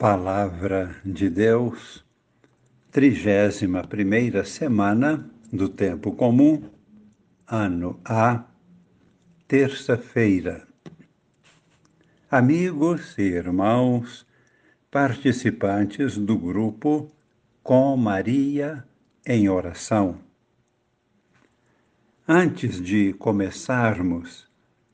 Palavra 0.00 0.96
de 1.04 1.28
Deus, 1.28 2.02
trigésima 2.90 3.86
primeira 3.86 4.46
semana 4.46 5.30
do 5.52 5.68
Tempo 5.68 6.12
Comum, 6.12 6.70
ano 7.46 8.00
A, 8.02 8.42
terça-feira. 9.46 10.66
Amigos 12.30 13.14
e 13.18 13.24
irmãos, 13.24 14.26
participantes 14.90 16.16
do 16.16 16.38
grupo 16.38 17.12
Com 17.62 17.94
Maria 17.98 18.82
em 19.26 19.50
Oração. 19.50 20.18
Antes 22.26 22.80
de 22.80 23.12
começarmos 23.12 24.48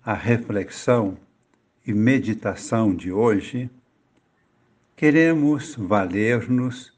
a 0.00 0.14
reflexão 0.14 1.18
e 1.84 1.92
meditação 1.92 2.94
de 2.94 3.10
hoje, 3.10 3.68
queremos 4.96 5.74
valer-nos 5.74 6.92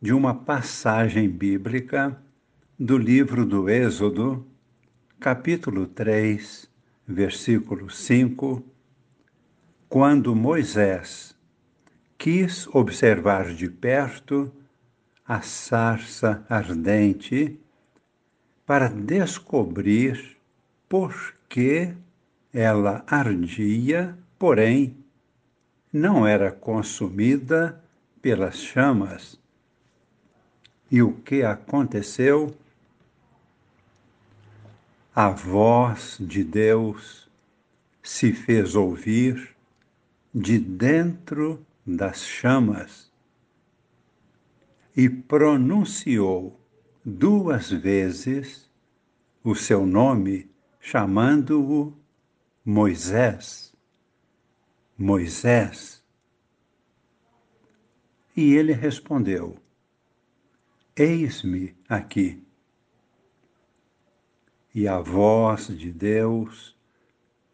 de 0.00 0.12
uma 0.12 0.34
passagem 0.34 1.28
bíblica 1.28 2.16
do 2.78 2.96
livro 2.96 3.44
do 3.44 3.68
Êxodo, 3.68 4.46
capítulo 5.18 5.86
3, 5.86 6.70
versículo 7.06 7.90
5, 7.90 8.62
quando 9.88 10.34
Moisés 10.36 11.36
quis 12.16 12.66
observar 12.68 13.52
de 13.54 13.68
perto 13.68 14.52
a 15.26 15.40
sarça 15.40 16.44
ardente 16.48 17.58
para 18.64 18.88
descobrir 18.88 20.36
por 20.88 21.34
que 21.48 21.92
ela 22.52 23.04
ardia, 23.06 24.16
porém 24.38 24.99
não 25.92 26.26
era 26.26 26.52
consumida 26.52 27.82
pelas 28.22 28.56
chamas. 28.56 29.38
E 30.90 31.02
o 31.02 31.12
que 31.12 31.42
aconteceu? 31.42 32.54
A 35.14 35.30
voz 35.30 36.16
de 36.20 36.44
Deus 36.44 37.28
se 38.02 38.32
fez 38.32 38.74
ouvir 38.74 39.56
de 40.34 40.58
dentro 40.58 41.64
das 41.86 42.24
chamas 42.24 43.10
e 44.96 45.08
pronunciou 45.08 46.58
duas 47.04 47.70
vezes 47.70 48.70
o 49.42 49.54
seu 49.54 49.86
nome, 49.86 50.50
chamando-o 50.80 51.92
Moisés. 52.64 53.69
Moisés? 55.02 56.04
E 58.36 58.54
ele 58.54 58.74
respondeu: 58.74 59.56
Eis-me 60.94 61.74
aqui. 61.88 62.44
E 64.74 64.86
a 64.86 65.00
voz 65.00 65.68
de 65.68 65.90
Deus, 65.90 66.76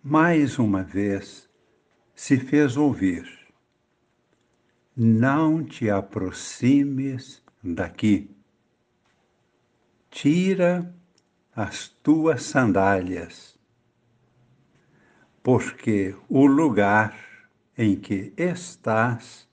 mais 0.03 0.59
uma 0.59 0.83
vez, 0.83 1.49
se 2.17 2.37
fez 2.37 2.77
ouvir: 2.77 3.25
Não 4.97 5.63
te 5.63 5.89
aproximes 5.89 7.41
daqui. 7.63 8.29
Tira 10.11 10.93
as 11.55 11.87
tuas 12.03 12.43
sandálias, 12.43 13.57
porque 15.45 16.17
o 16.29 16.45
lugar 16.45 17.36
em 17.77 17.95
que 17.95 18.33
estás 18.37 19.47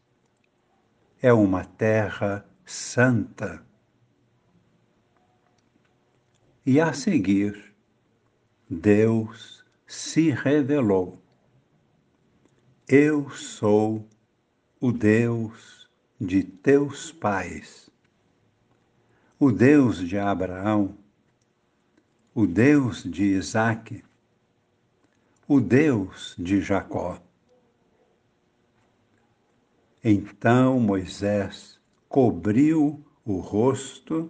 é 1.22 1.34
uma 1.34 1.66
terra 1.66 2.46
santa. 2.66 3.66
E 6.66 6.80
a 6.80 6.94
seguir, 6.94 7.76
Deus 8.70 9.66
se 9.86 10.30
revelou. 10.30 11.22
Eu 12.88 13.30
sou 13.30 14.08
o 14.80 14.92
Deus 14.92 15.90
de 16.20 16.44
teus 16.44 17.12
pais, 17.12 17.90
o 19.38 19.52
Deus 19.52 20.00
de 20.00 20.18
Abraão, 20.18 20.97
o 22.34 22.47
Deus 22.47 23.03
de 23.03 23.24
Isaque, 23.24 24.03
o 25.47 25.59
Deus 25.59 26.36
de 26.38 26.62
Jacó. 26.62 27.22
Então 30.03 30.81
Moisés 30.81 31.80
cobriu 32.09 33.02
o 33.24 33.38
rosto, 33.38 34.30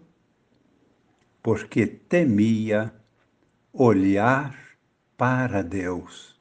porque 1.42 1.88
temia 1.88 2.94
olhar 3.74 4.56
para 5.18 5.64
Deus. 5.64 6.40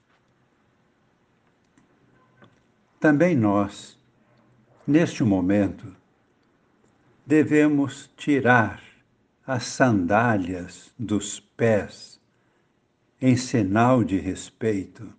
Também 3.00 3.34
nós, 3.34 3.98
neste 4.86 5.24
momento, 5.24 5.96
devemos 7.24 8.10
tirar 8.18 8.82
as 9.46 9.64
sandálias 9.64 10.92
dos 10.98 11.40
pés 11.40 12.20
em 13.18 13.34
sinal 13.34 14.04
de 14.04 14.18
respeito 14.18 15.10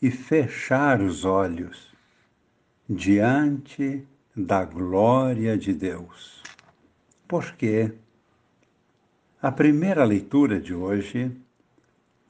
e 0.00 0.10
fechar 0.10 1.02
os 1.02 1.26
olhos 1.26 1.91
diante 2.88 4.06
da 4.36 4.64
glória 4.64 5.56
de 5.56 5.72
Deus. 5.72 6.42
Porque 7.28 7.92
a 9.40 9.50
primeira 9.52 10.04
leitura 10.04 10.60
de 10.60 10.74
hoje 10.74 11.30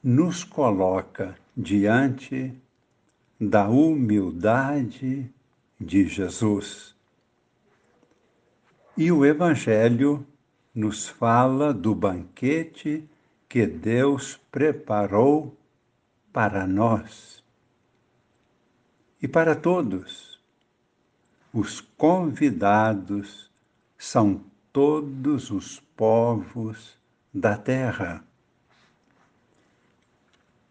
nos 0.03 0.43
coloca 0.43 1.35
diante 1.55 2.53
da 3.39 3.67
humildade 3.67 5.29
de 5.79 6.07
Jesus. 6.07 6.95
E 8.95 9.11
o 9.11 9.25
Evangelho 9.25 10.25
nos 10.73 11.07
fala 11.07 11.73
do 11.73 11.93
banquete 11.93 13.07
que 13.47 13.65
Deus 13.65 14.39
preparou 14.51 15.55
para 16.31 16.65
nós 16.65 17.43
e 19.21 19.27
para 19.27 19.55
todos 19.55 20.32
os 21.53 21.79
convidados 21.79 23.51
são 23.95 24.43
todos 24.71 25.51
os 25.51 25.79
povos 25.95 26.97
da 27.31 27.55
terra. 27.55 28.25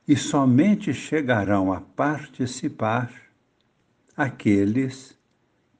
E 0.08 0.16
somente 0.16 0.92
chegarão 0.92 1.72
a 1.72 1.80
participar 1.80 3.12
aqueles 4.16 5.16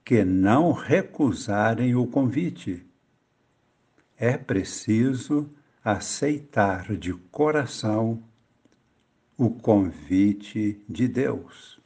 que 0.04 0.24
não 0.24 0.70
recusarem 0.70 1.96
o 1.96 2.06
convite. 2.06 2.86
É 4.16 4.38
preciso 4.38 5.50
aceitar 5.82 6.96
de 6.96 7.12
coração 7.12 8.22
o 9.36 9.50
convite 9.50 10.80
de 10.88 11.08
Deus. 11.08 11.81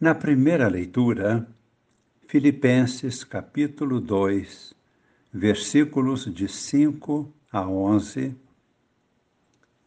Na 0.00 0.12
primeira 0.12 0.66
leitura, 0.66 1.46
Filipenses 2.26 3.22
capítulo 3.22 4.00
2, 4.00 4.74
versículos 5.32 6.24
de 6.34 6.48
5 6.48 7.32
a 7.50 7.68
11, 7.68 8.36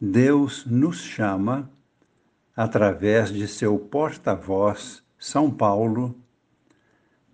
Deus 0.00 0.64
nos 0.64 1.02
chama, 1.02 1.70
através 2.56 3.30
de 3.30 3.46
seu 3.46 3.78
porta-voz, 3.78 5.02
São 5.18 5.50
Paulo, 5.50 6.16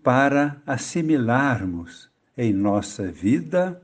para 0.03 0.61
assimilarmos 0.67 2.11
em 2.37 2.53
nossa 2.53 3.07
vida 3.07 3.81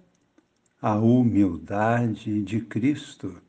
a 0.83 0.97
humildade 0.97 2.43
de 2.43 2.61
Cristo. 2.61 3.41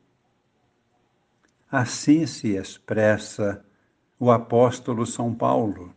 Assim 1.69 2.27
se 2.27 2.49
expressa 2.49 3.65
o 4.21 4.29
apóstolo 4.29 5.03
São 5.03 5.33
Paulo. 5.33 5.91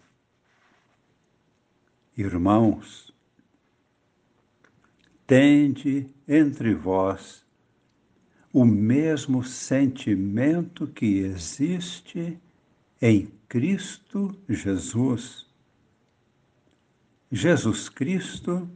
Irmãos, 2.16 3.12
tende 5.26 6.08
entre 6.26 6.72
vós 6.74 7.44
o 8.50 8.64
mesmo 8.64 9.44
sentimento 9.44 10.86
que 10.86 11.18
existe 11.18 12.40
em 13.02 13.30
Cristo 13.46 14.34
Jesus. 14.48 15.46
Jesus 17.30 17.90
Cristo, 17.90 18.66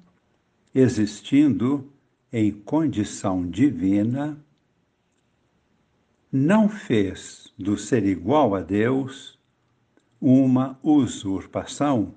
existindo 0.74 1.90
em 2.30 2.52
condição 2.52 3.48
divina, 3.48 4.38
não 6.30 6.68
fez 6.68 7.50
do 7.58 7.78
ser 7.78 8.04
igual 8.04 8.54
a 8.54 8.60
Deus 8.60 9.37
uma 10.20 10.78
usurpação, 10.82 12.14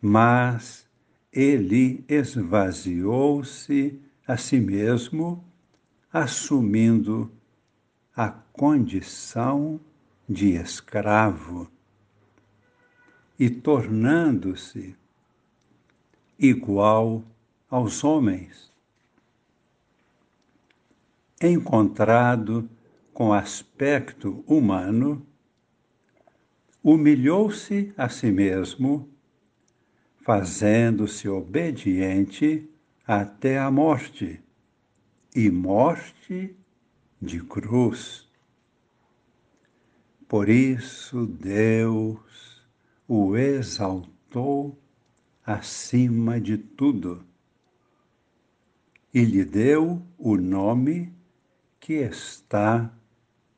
mas 0.00 0.88
ele 1.32 2.04
esvaziou-se 2.08 4.00
a 4.26 4.36
si 4.36 4.60
mesmo, 4.60 5.44
assumindo 6.12 7.30
a 8.14 8.30
condição 8.30 9.80
de 10.28 10.54
escravo 10.54 11.68
e 13.38 13.50
tornando-se 13.50 14.96
igual 16.38 17.24
aos 17.68 18.04
homens. 18.04 18.72
Encontrado 21.42 22.68
com 23.12 23.32
aspecto 23.32 24.44
humano, 24.46 25.26
humilhou-se 26.84 27.94
a 27.96 28.10
si 28.10 28.30
mesmo, 28.30 29.08
fazendo-se 30.20 31.26
obediente 31.26 32.68
até 33.06 33.58
a 33.58 33.70
morte, 33.70 34.38
e 35.34 35.50
morte 35.50 36.54
de 37.20 37.40
cruz. 37.40 38.28
Por 40.28 40.50
isso 40.50 41.26
Deus 41.26 42.62
o 43.08 43.34
exaltou 43.34 44.78
acima 45.44 46.38
de 46.38 46.58
tudo 46.58 47.24
e 49.12 49.24
lhe 49.24 49.44
deu 49.44 50.02
o 50.18 50.36
nome 50.36 51.12
que 51.80 51.94
está 51.94 52.92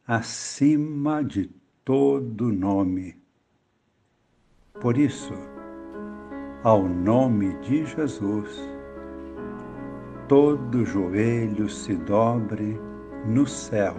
acima 0.06 1.24
de 1.24 1.50
todo 1.86 2.52
nome. 2.52 3.16
Por 4.80 4.98
isso, 4.98 5.32
ao 6.64 6.82
nome 6.82 7.56
de 7.60 7.86
Jesus, 7.86 8.68
todo 10.26 10.84
joelho 10.84 11.68
se 11.68 11.94
dobre 11.94 12.76
no 13.24 13.46
céu, 13.46 13.94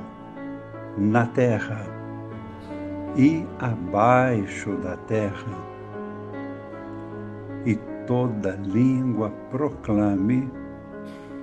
na 0.98 1.28
terra 1.28 1.86
e 3.16 3.46
abaixo 3.58 4.76
da 4.80 4.98
terra, 4.98 5.58
e 7.66 7.78
toda 8.06 8.60
língua 8.66 9.30
proclame: 9.50 10.52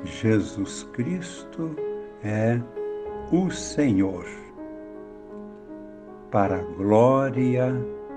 Jesus 0.05 0.83
Cristo 0.93 1.75
é 2.23 2.61
o 3.33 3.51
Senhor 3.51 4.44
para 6.35 6.57
a 6.57 6.63
glória 6.63 7.73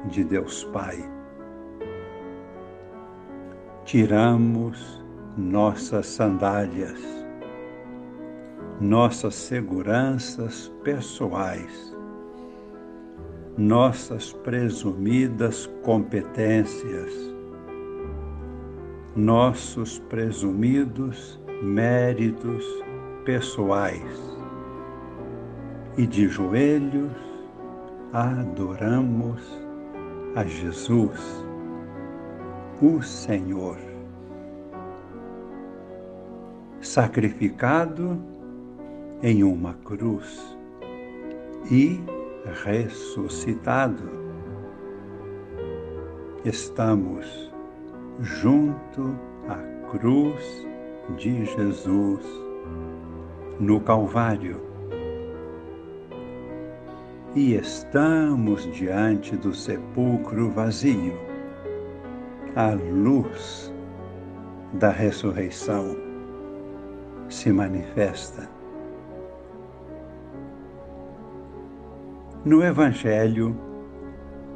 de 0.05 0.23
Deus 0.23 0.63
Pai. 0.73 0.97
Tiramos 3.85 5.05
nossas 5.37 6.07
sandálias, 6.07 6.99
nossas 8.81 9.35
seguranças 9.35 10.73
pessoais, 10.83 11.95
nossas 13.55 14.33
presumidas 14.33 15.67
competências, 15.83 17.13
nossos 19.15 19.99
presumidos 20.09 21.39
méritos 21.61 22.65
pessoais 23.23 24.39
e 25.95 26.07
de 26.07 26.27
joelhos 26.27 27.36
adoramos 28.13 29.41
a 30.35 30.43
Jesus, 30.45 31.45
o 32.81 33.01
Senhor, 33.01 33.77
sacrificado 36.79 38.17
em 39.21 39.43
uma 39.43 39.73
cruz 39.83 40.57
e 41.69 41.99
ressuscitado. 42.63 44.17
Estamos 46.45 47.51
junto 48.21 49.15
à 49.49 49.89
cruz 49.89 50.65
de 51.17 51.43
Jesus 51.45 52.25
no 53.59 53.81
Calvário 53.81 54.66
e 57.37 57.53
estamos 57.53 58.63
diante 58.73 59.37
do 59.37 59.53
sepulcro 59.53 60.49
vazio, 60.49 61.13
a 62.55 62.71
luz 62.71 63.71
da 64.73 64.89
ressurreição 64.89 65.95
se 67.29 67.51
manifesta. 67.51 68.49
No 72.43 72.63
Evangelho, 72.63 73.55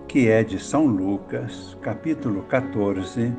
que 0.07 0.27
é 0.27 0.43
de 0.43 0.57
São 0.57 0.87
Lucas, 0.87 1.77
capítulo 1.83 2.41
14, 2.45 3.31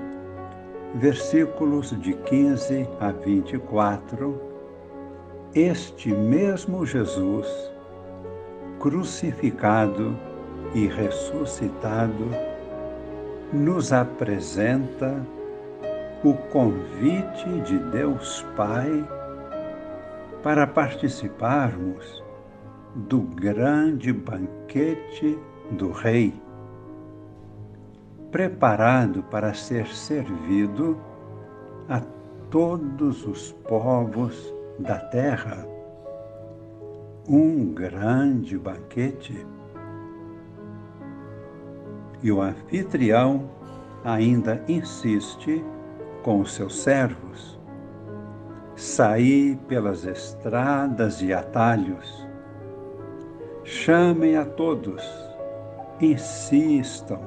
versículos 0.95 2.01
de 2.01 2.13
15 2.13 2.89
a 3.01 3.11
24, 3.11 4.41
este 5.53 6.13
mesmo 6.13 6.87
Jesus 6.87 7.72
crucificado 8.83 10.19
e 10.75 10.89
ressuscitado, 10.89 12.29
nos 13.53 13.93
apresenta 13.93 15.25
o 16.25 16.35
convite 16.35 17.49
de 17.65 17.79
Deus 17.79 18.45
Pai 18.57 19.09
para 20.43 20.67
participarmos 20.67 22.25
do 22.97 23.21
grande 23.21 24.13
banquete 24.13 25.39
do 25.71 25.93
Rei, 25.93 26.35
preparado 28.33 29.23
para 29.25 29.55
ser 29.55 29.87
servido 29.87 30.99
a 31.89 32.01
todos 32.51 33.25
os 33.29 33.53
povos 33.69 34.53
da 34.81 34.99
terra 34.99 35.72
um 37.29 37.73
grande 37.73 38.59
banquete. 38.59 39.47
E 42.23 42.31
o 42.31 42.41
anfitrião 42.41 43.49
ainda 44.05 44.63
insiste 44.69 45.65
com 46.23 46.41
os 46.41 46.55
seus 46.55 46.81
servos. 46.83 47.61
Saí 48.77 49.57
pelas 49.69 50.05
estradas 50.05 51.23
e 51.23 51.33
atalhos. 51.33 52.27
Chamem 53.65 54.37
a 54.37 54.45
todos, 54.45 55.03
insistam 56.01 57.21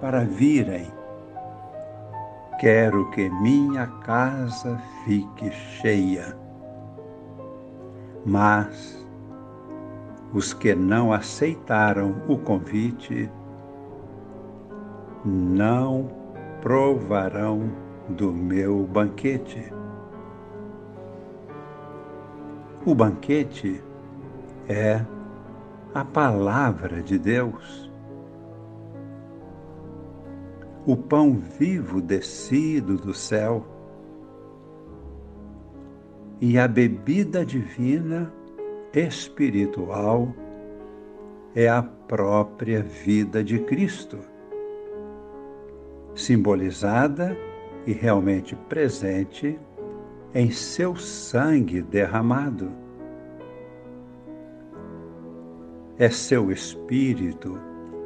para 0.00 0.24
virem. 0.24 0.90
Quero 2.60 3.10
que 3.10 3.28
minha 3.30 3.86
casa 4.04 4.80
fique 5.04 5.50
cheia. 5.50 6.36
Mas 8.24 9.01
os 10.32 10.54
que 10.54 10.74
não 10.74 11.12
aceitaram 11.12 12.22
o 12.26 12.38
convite 12.38 13.30
não 15.24 16.10
provarão 16.60 17.70
do 18.08 18.32
meu 18.32 18.84
banquete. 18.84 19.72
O 22.84 22.94
banquete 22.94 23.82
é 24.68 25.04
a 25.94 26.04
palavra 26.04 27.02
de 27.02 27.18
Deus. 27.18 27.90
O 30.84 30.96
pão 30.96 31.34
vivo 31.34 32.00
descido 32.00 32.96
do 32.96 33.14
céu 33.14 33.64
e 36.40 36.58
a 36.58 36.66
bebida 36.66 37.46
divina 37.46 38.32
espiritual 38.94 40.34
é 41.54 41.68
a 41.68 41.82
própria 41.82 42.82
vida 42.82 43.42
de 43.42 43.58
Cristo, 43.60 44.18
simbolizada 46.14 47.36
e 47.86 47.92
realmente 47.92 48.54
presente 48.68 49.58
em 50.34 50.50
seu 50.50 50.96
sangue 50.96 51.82
derramado. 51.82 52.70
É 55.98 56.08
seu 56.08 56.50
espírito 56.50 57.58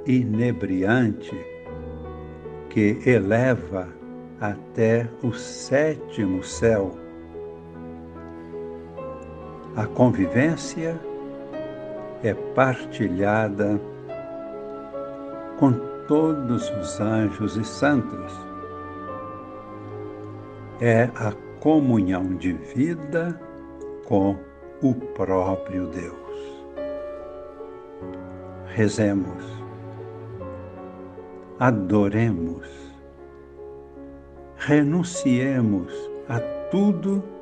inebriante 0.07 1.35
que 2.69 2.99
eleva 3.07 3.89
até 4.41 5.09
o 5.23 5.33
sétimo 5.33 6.43
céu 6.43 7.06
a 9.77 9.87
convivência 9.87 10.99
é 12.25 12.33
partilhada 12.55 13.79
com 15.59 15.73
todos 16.09 16.71
os 16.71 16.99
anjos 16.99 17.57
e 17.59 17.65
santos. 17.65 18.33
É 20.81 21.11
a 21.15 21.33
comunhão 21.61 22.37
de 22.37 22.55
vida 22.55 23.39
com 24.07 24.37
o 24.83 24.95
próprio 24.95 25.89
Deus. 25.89 26.17
Rezemos, 28.69 29.45
adoremos, 31.59 32.67
renunciemos 34.57 35.93
a 36.29 36.41
tudo 36.71 37.36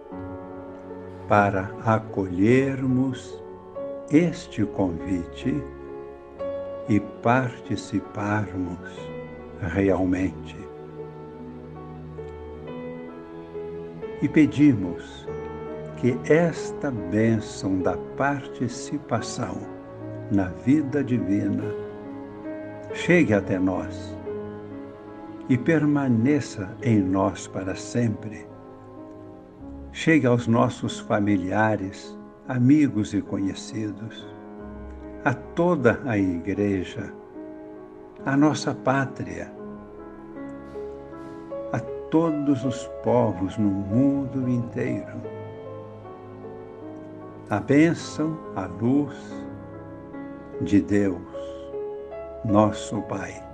para 1.29 1.71
acolhermos 1.85 3.43
este 4.11 4.65
convite 4.65 5.63
e 6.89 7.01
participarmos 7.01 8.79
realmente. 9.61 10.57
E 14.21 14.29
pedimos 14.29 15.27
que 15.97 16.19
esta 16.31 16.91
bênção 16.91 17.79
da 17.79 17.97
participação 18.17 19.57
na 20.31 20.49
vida 20.49 21.03
divina 21.03 21.65
chegue 22.93 23.35
até 23.35 23.59
nós 23.59 24.17
e 25.49 25.59
permaneça 25.59 26.75
em 26.83 27.01
nós 27.01 27.47
para 27.47 27.75
sempre. 27.75 28.54
Chegue 29.95 30.27
aos 30.27 30.49
nossos 30.49 30.99
familiares, 30.99 32.19
amigos 32.49 33.15
e 33.15 33.23
conhecidos, 33.23 34.27
a 35.25 35.33
toda 35.33 36.01
a 36.05 36.19
Igreja, 36.19 37.15
a 38.27 38.37
nossa 38.37 38.75
pátria, 38.75 39.51
a 41.73 41.79
todos 42.11 42.65
os 42.65 42.87
povos 43.05 43.57
no 43.57 43.71
mundo 43.71 44.49
inteiro 44.49 45.23
a 47.51 47.61
bênção, 47.61 48.37
a 48.57 48.67
luz 48.67 49.17
de 50.63 50.81
Deus, 50.81 51.21
nosso 52.45 53.01
Pai. 53.03 53.54